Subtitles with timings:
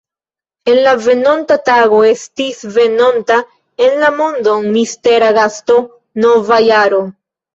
[0.71, 3.37] En la venonta tago estis venonta
[3.89, 5.77] en la mondon mistera gasto:
[6.25, 7.03] nova jaro.